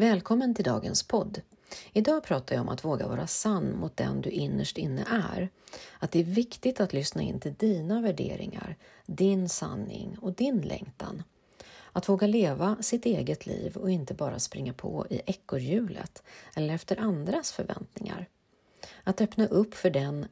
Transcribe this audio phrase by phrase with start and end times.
[0.00, 1.40] Välkommen till dagens podd.
[1.92, 5.48] Idag pratar jag om att våga vara sann mot den du innerst inne är.
[5.98, 8.76] Att det är viktigt att lyssna in till dina värderingar,
[9.06, 11.22] din sanning och din längtan.
[11.92, 16.22] Att våga leva sitt eget liv och inte bara springa på i ekorrhjulet
[16.56, 18.28] eller efter andras förväntningar.
[19.04, 20.26] Att öppna upp för den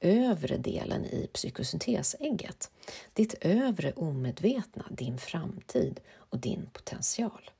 [0.00, 2.70] övre delen i psykosyntesägget.
[3.12, 7.50] Ditt övre omedvetna, din framtid och din potential.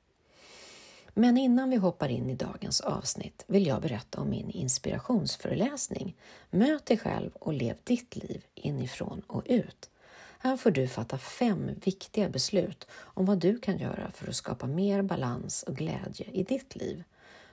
[1.18, 6.16] Men innan vi hoppar in i dagens avsnitt vill jag berätta om min inspirationsföreläsning
[6.50, 9.90] Möt dig själv och lev ditt liv inifrån och ut.
[10.38, 14.66] Här får du fatta fem viktiga beslut om vad du kan göra för att skapa
[14.66, 17.04] mer balans och glädje i ditt liv.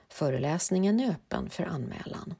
[0.08, 2.34] Föreläsningen är öppen för anmälan.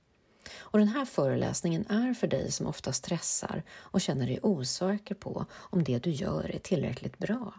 [0.57, 5.47] Och den här föreläsningen är för dig som ofta stressar och känner dig osäker på
[5.53, 7.55] om det du gör är tillräckligt bra.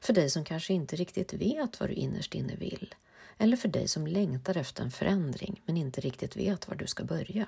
[0.00, 2.94] För dig som kanske inte riktigt vet vad du innerst inne vill.
[3.38, 7.04] Eller för dig som längtar efter en förändring men inte riktigt vet var du ska
[7.04, 7.46] börja.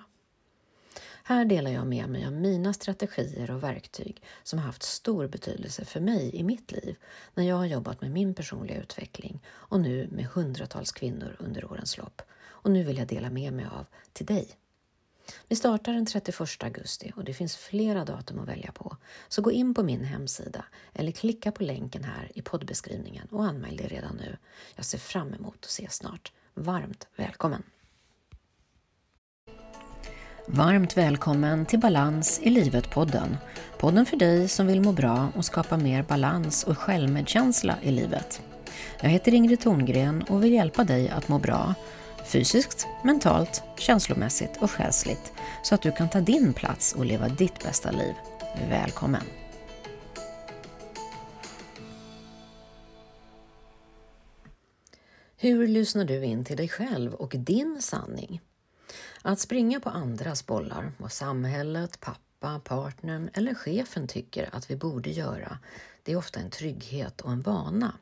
[1.22, 5.84] Här delar jag med mig av mina strategier och verktyg som har haft stor betydelse
[5.84, 6.96] för mig i mitt liv
[7.34, 11.98] när jag har jobbat med min personliga utveckling och nu med hundratals kvinnor under årens
[11.98, 12.22] lopp.
[12.42, 14.48] Och nu vill jag dela med mig av till dig.
[15.48, 18.96] Vi startar den 31 augusti och det finns flera datum att välja på.
[19.28, 23.76] Så gå in på min hemsida eller klicka på länken här i poddbeskrivningen och anmäl
[23.76, 24.36] dig redan nu.
[24.76, 26.32] Jag ser fram emot att ses snart.
[26.54, 27.62] Varmt välkommen!
[30.46, 33.36] Varmt välkommen till Balans i livet-podden.
[33.78, 38.42] Podden för dig som vill må bra och skapa mer balans och självmedkänsla i livet.
[39.00, 41.74] Jag heter Ingrid Thorngren och vill hjälpa dig att må bra
[42.30, 47.64] fysiskt, mentalt, känslomässigt och själsligt så att du kan ta din plats och leva ditt
[47.64, 48.14] bästa liv.
[48.68, 49.22] Välkommen!
[55.36, 58.40] Hur lyssnar du in till dig själv och din sanning?
[59.22, 65.10] Att springa på andras bollar, vad samhället, pappa, partnern eller chefen tycker att vi borde
[65.10, 65.58] göra,
[66.02, 67.94] det är ofta en trygghet och en vana.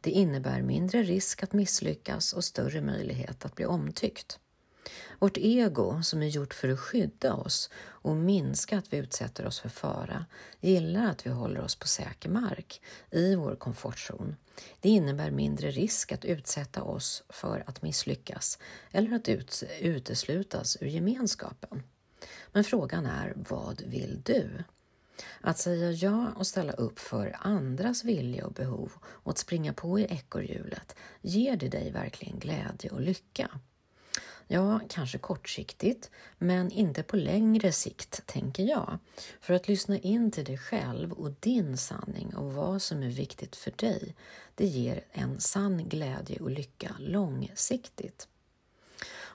[0.00, 4.38] Det innebär mindre risk att misslyckas och större möjlighet att bli omtyckt.
[5.18, 9.60] Vårt ego, som är gjort för att skydda oss och minska att vi utsätter oss
[9.60, 10.26] för fara,
[10.60, 14.36] gillar att vi håller oss på säker mark, i vår komfortzon.
[14.80, 18.58] Det innebär mindre risk att utsätta oss för att misslyckas
[18.90, 21.82] eller att ut uteslutas ur gemenskapen.
[22.52, 24.64] Men frågan är, vad vill du?
[25.40, 29.98] Att säga ja och ställa upp för andras vilja och behov och att springa på
[29.98, 33.50] i ekorrhjulet, ger det dig verkligen glädje och lycka?
[34.50, 38.98] Ja, kanske kortsiktigt, men inte på längre sikt, tänker jag.
[39.40, 43.56] För att lyssna in till dig själv och din sanning och vad som är viktigt
[43.56, 44.14] för dig,
[44.54, 48.28] det ger en sann glädje och lycka långsiktigt.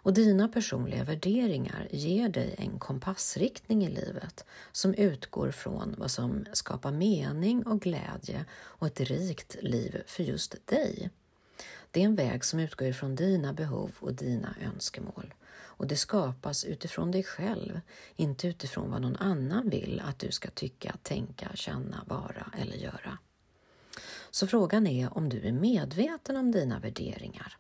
[0.04, 6.46] Och dina personliga värderingar ger dig en kompassriktning i livet som utgår från vad som
[6.54, 11.10] skapar mening och glädje och ett rikt liv för just dig.
[11.92, 15.34] Det är en väg som utgår ifrån dina behov och dina önskemål.
[15.54, 17.82] Och det skapas utifrån dig själv,
[18.16, 23.18] inte utifrån vad någon annan vill att du ska tycka, tänka, känna, vara eller göra.
[24.32, 27.58] Så frågan är om du är medveten om dina värderingar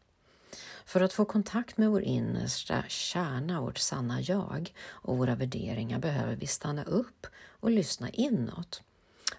[0.85, 6.35] för att få kontakt med vår innersta kärna, vårt sanna jag och våra värderingar behöver
[6.35, 7.27] vi stanna upp
[7.59, 8.81] och lyssna inåt.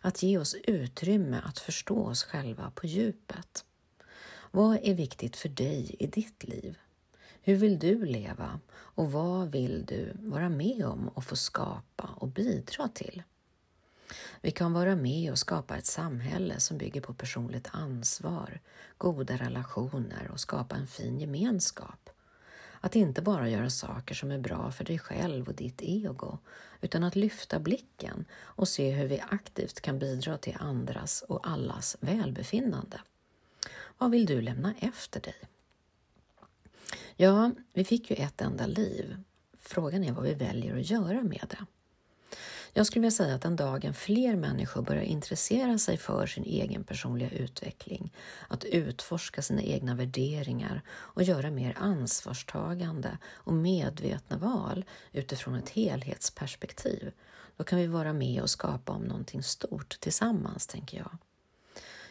[0.01, 3.65] Att ge oss utrymme att förstå oss själva på djupet.
[4.51, 6.79] Vad är viktigt för dig i ditt liv?
[7.43, 12.29] Hur vill du leva och vad vill du vara med om och få skapa och
[12.29, 13.23] bidra till?
[14.41, 18.61] Vi kan vara med och skapa ett samhälle som bygger på personligt ansvar,
[18.99, 22.11] goda relationer och skapa en fin gemenskap.
[22.81, 26.39] Att inte bara göra saker som är bra för dig själv och ditt ego,
[26.81, 31.97] utan att lyfta blicken och se hur vi aktivt kan bidra till andras och allas
[32.01, 33.01] välbefinnande.
[33.99, 35.35] Vad vill du lämna efter dig?
[37.17, 39.17] Ja, vi fick ju ett enda liv.
[39.59, 41.67] Frågan är vad vi väljer att göra med det.
[42.77, 46.85] Jag skulle vilja säga att den dagen fler människor börjar intressera sig för sin egen
[46.85, 48.13] personliga utveckling,
[48.49, 57.13] att utforska sina egna värderingar och göra mer ansvarstagande och medvetna val utifrån ett helhetsperspektiv,
[57.57, 61.17] då kan vi vara med och skapa om någonting stort tillsammans, tänker jag.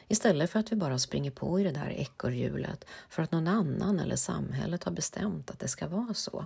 [0.07, 3.99] Istället för att vi bara springer på i det där ekorrhjulet för att någon annan
[3.99, 6.45] eller samhället har bestämt att det ska vara så.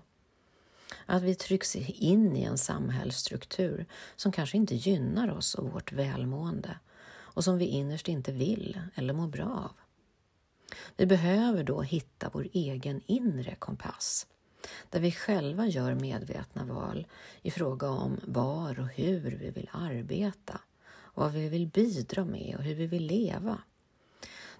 [1.05, 3.85] Att vi trycks in i en samhällsstruktur
[4.15, 6.79] som kanske inte gynnar oss och vårt välmående
[7.37, 9.71] och som vi innerst inte vill eller mår bra av.
[10.97, 14.27] Vi behöver då hitta vår egen inre kompass
[14.89, 17.07] där vi själva gör medvetna val
[17.41, 20.61] i fråga om var och hur vi vill arbeta,
[21.13, 23.61] vad vi vill bidra med och hur vi vill leva.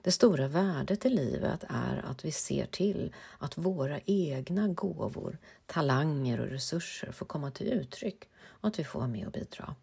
[0.08, 6.40] Det stora värdet i livet är att vi ser till att våra egna gåvor, talanger
[6.40, 9.76] och resurser får komma till uttryck och att vi får vara med och bidra.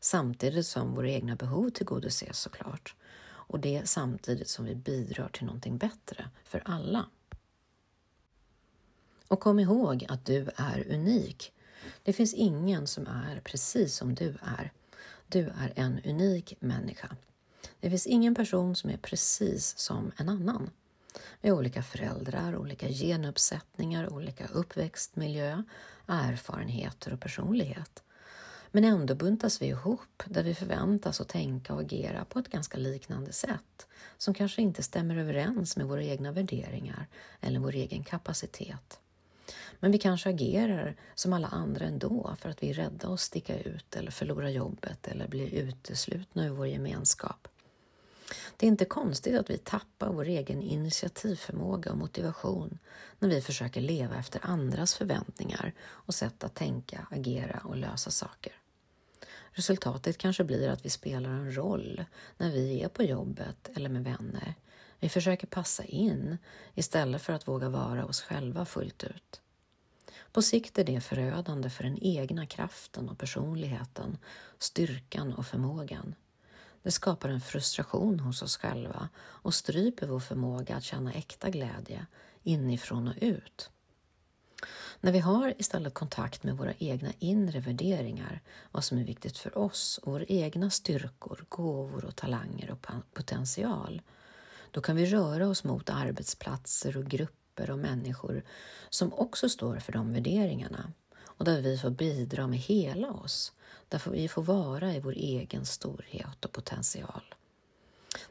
[0.00, 2.94] Samtidigt som våra egna behov tillgodoses såklart.
[3.22, 7.06] Och det samtidigt som vi bidrar till någonting bättre för alla.
[9.28, 11.52] Och kom ihåg att du är unik.
[12.02, 14.72] Det finns ingen som är precis som du är.
[15.28, 17.16] Du är en unik människa.
[17.80, 20.70] Det finns ingen person som är precis som en annan.
[21.40, 25.62] med olika föräldrar, olika genuppsättningar, olika uppväxtmiljö,
[26.06, 28.02] erfarenheter och personlighet.
[28.72, 32.78] Men ändå buntas vi ihop där vi förväntas att tänka och agera på ett ganska
[32.78, 33.86] liknande sätt
[34.18, 37.06] som kanske inte stämmer överens med våra egna värderingar
[37.40, 39.00] eller vår egen kapacitet.
[39.80, 43.58] Men vi kanske agerar som alla andra ändå för att vi är rädda att sticka
[43.58, 47.48] ut eller förlora jobbet eller bli uteslutna ur vår gemenskap.
[48.60, 52.78] Det är inte konstigt att vi tappar vår egen initiativförmåga och motivation
[53.18, 58.52] när vi försöker leva efter andras förväntningar och sätt att tänka, agera och lösa saker.
[59.50, 62.04] Resultatet kanske blir att vi spelar en roll
[62.36, 64.54] när vi är på jobbet eller med vänner.
[64.98, 66.38] Vi försöker passa in
[66.74, 69.40] istället för att våga vara oss själva fullt ut.
[70.32, 74.18] På sikt är det förödande för den egna kraften och personligheten,
[74.58, 76.14] styrkan och förmågan.
[76.82, 82.06] Det skapar en frustration hos oss själva och stryper vår förmåga att känna äkta glädje
[82.42, 83.70] inifrån och ut.
[85.00, 88.40] När vi har istället kontakt med våra egna inre värderingar,
[88.70, 94.02] vad som är viktigt för oss och våra egna styrkor, gåvor och talanger och potential,
[94.70, 98.42] då kan vi röra oss mot arbetsplatser och grupper och människor
[98.90, 100.92] som också står för de värderingarna
[101.24, 103.52] och där vi får bidra med hela oss,
[103.88, 107.34] där vi får vara i vår egen storhet och potential.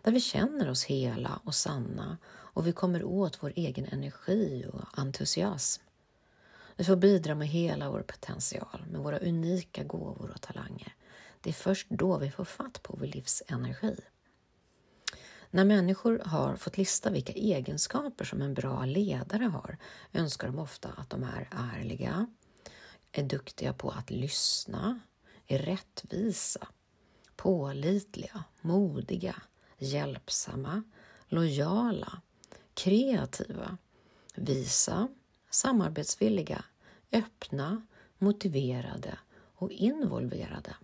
[0.02, 5.00] Där vi känner oss hela och sanna och vi kommer åt vår egen energi och
[5.00, 5.84] entusiasm.
[6.76, 10.96] Vi får bidra med hela vår potential, med våra unika gåvor och talanger.
[11.42, 13.96] Det är först då vi får fatt på vår livsenergi.
[15.52, 19.78] När människor har fått lista vilka egenskaper som en bra ledare har
[20.14, 22.28] önskar de ofta att de är ärliga,
[23.12, 25.00] är duktiga på att lyssna,
[25.48, 26.68] är rättvisa,
[27.36, 29.36] pålitliga, modiga,
[29.78, 30.84] hjälpsamma,
[31.28, 32.22] lojala,
[32.74, 33.78] kreativa,
[34.36, 35.08] visa,
[35.50, 36.64] samarbetsvilliga,
[37.12, 37.82] öppna,
[38.18, 39.18] motiverade
[39.56, 40.76] och involverade.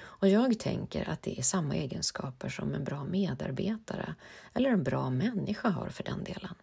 [0.00, 4.14] Och jag tänker att det är samma egenskaper som en bra medarbetare
[4.54, 6.54] eller en bra människa har för den delen.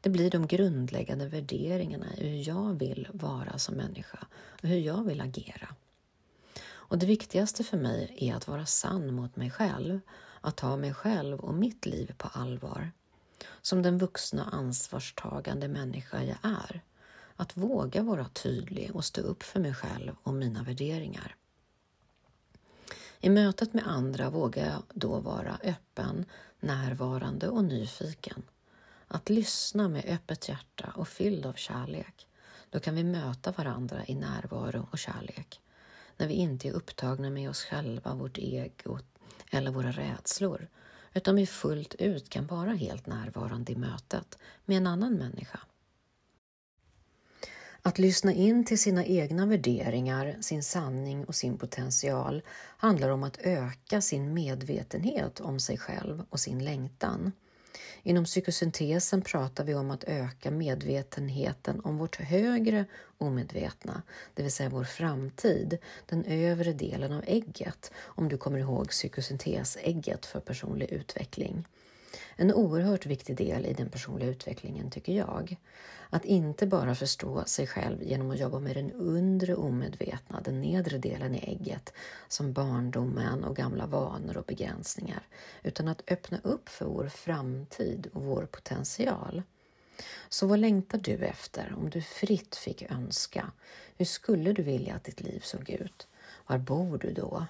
[0.00, 4.26] Det blir de grundläggande värderingarna i hur jag vill vara som människa
[4.62, 5.68] och hur jag vill agera.
[6.92, 10.00] Och det viktigaste för mig är att vara sann mot mig själv,
[10.40, 12.90] att ta mig själv och mitt liv på allvar.
[13.62, 16.82] Som den vuxna ansvarstagande människa jag är.
[17.36, 21.36] Att våga vara tydlig och stå upp för mig själv och mina värderingar.
[23.20, 26.24] I mötet med andra vågar jag då vara öppen,
[26.60, 28.42] närvarande och nyfiken.
[29.14, 32.26] Att lyssna med öppet hjärta och fylld av kärlek.
[32.70, 35.60] Då kan vi möta varandra i närvaro och kärlek.
[36.16, 38.98] När vi inte är upptagna med oss själva, vårt ego
[39.50, 40.68] eller våra rädslor,
[41.14, 45.60] utan vi fullt ut kan vara helt närvarande i mötet med en annan människa.
[47.82, 52.42] Att lyssna in till sina egna värderingar, sin sanning och sin potential
[52.76, 57.32] handlar om att öka sin medvetenhet om sig själv och sin längtan.
[58.02, 62.84] Inom psykosyntesen pratar vi om att öka medvetenheten om vårt högre
[63.18, 64.02] omedvetna,
[64.34, 70.26] det vill säga vår framtid, den övre delen av ägget, om du kommer ihåg psykosyntesägget
[70.26, 71.64] för personlig utveckling.
[72.36, 75.56] En oerhört viktig del i den personliga utvecklingen tycker jag.
[76.10, 80.98] Att inte bara förstå sig själv genom att jobba med den undre omedvetna, den nedre
[80.98, 81.92] delen i ägget,
[82.28, 85.22] som barndomen och gamla vanor och begränsningar,
[85.62, 89.42] utan att öppna upp för vår framtid och vår potential.
[90.28, 93.52] Så vad längtar du efter om du fritt fick önska?
[93.96, 96.06] Hur skulle du vilja att ditt liv såg ut?
[96.46, 97.46] Var bor du då?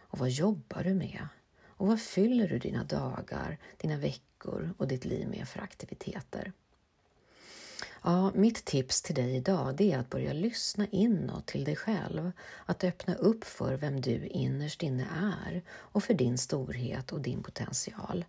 [0.00, 1.28] Och vad jobbar du med?
[1.76, 6.52] Och vad fyller du dina dagar, dina veckor och ditt liv med för aktiviteter?
[8.02, 12.32] Ja, mitt tips till dig idag är att börja lyssna inåt till dig själv,
[12.66, 17.42] att öppna upp för vem du innerst inne är och för din storhet och din
[17.42, 18.24] potential.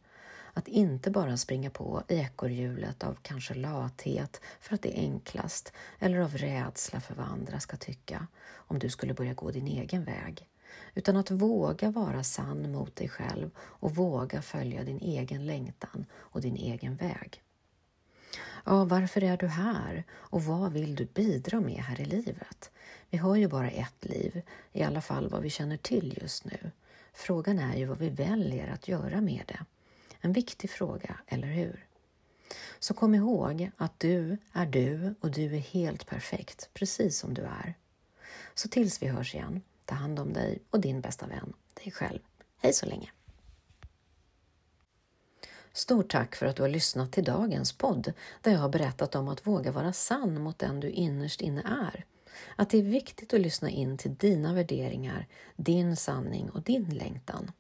[0.53, 5.73] Att inte bara springa på i ekorrhjulet av kanske lathet för att det är enklast
[5.99, 10.03] eller av rädsla för vad andra ska tycka om du skulle börja gå din egen
[10.03, 10.47] väg.
[10.95, 16.41] Utan att våga vara sann mot dig själv och våga följa din egen längtan och
[16.41, 17.41] din egen väg.
[18.65, 22.71] Ja, varför är du här och vad vill du bidra med här i livet?
[23.09, 24.41] Vi har ju bara ett liv,
[24.73, 26.71] i alla fall vad vi känner till just nu.
[27.13, 29.65] Frågan är ju vad vi väljer att göra med det.
[30.21, 31.85] En viktig fråga, eller hur?
[32.79, 37.41] Så kom ihåg att du är du och du är helt perfekt, precis som du
[37.41, 37.73] är.
[38.53, 42.20] Så tills vi hörs igen, ta hand om dig och din bästa vän, dig själv.
[42.62, 43.12] Hej så länge!
[45.74, 49.27] Stort tack för att du har lyssnat till dagens podd där jag har berättat om
[49.27, 52.06] att våga vara sann mot den du innerst inne är.
[52.56, 57.51] Att det är viktigt att lyssna in till dina värderingar, din sanning och din längtan.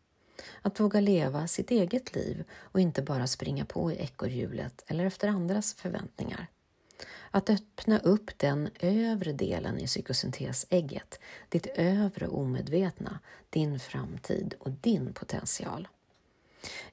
[0.61, 5.27] Att våga leva sitt eget liv och inte bara springa på i ekorrhjulet eller efter
[5.27, 6.47] andras förväntningar.
[7.35, 15.13] Att öppna upp den övre delen i psykosyntesägget, ditt övre omedvetna, din framtid och din
[15.13, 15.87] potential.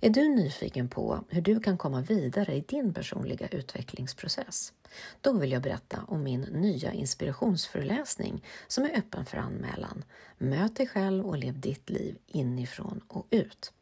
[0.00, 4.72] Är du nyfiken på hur du kan komma vidare i din personliga utvecklingsprocess?
[5.20, 10.04] Då vill jag berätta om min nya inspirationsföreläsning som är öppen för anmälan.
[10.38, 13.72] Möt dig själv och lev ditt liv inifrån och ut.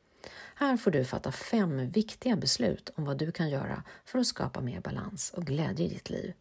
[0.54, 4.60] Här får du fatta fem viktiga beslut om vad du kan göra för att skapa
[4.60, 6.32] mer balans och glädje i ditt liv.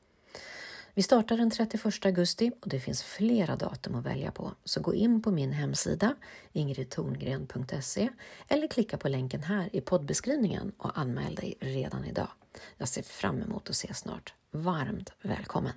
[0.93, 4.93] Vi startar den 31 augusti och det finns flera datum att välja på, så gå
[4.93, 6.15] in på min hemsida
[6.53, 8.09] ingridtorngren.se
[8.47, 12.29] eller klicka på länken här i poddbeskrivningen och anmäl dig redan idag.
[12.77, 14.33] Jag ser fram emot att ses snart.
[14.51, 15.73] Varmt välkommen!